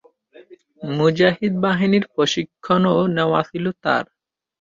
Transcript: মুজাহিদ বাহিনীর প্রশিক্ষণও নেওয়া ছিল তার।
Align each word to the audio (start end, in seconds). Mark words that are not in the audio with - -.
মুজাহিদ 0.91 1.53
বাহিনীর 1.63 2.05
প্রশিক্ষণও 2.13 3.01
নেওয়া 3.15 3.41
ছিল 3.49 3.65
তার। 3.83 4.05